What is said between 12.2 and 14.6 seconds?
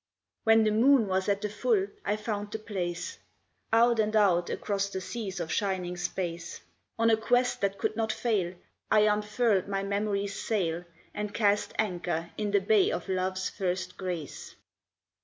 in the Bay of Love's First Grace.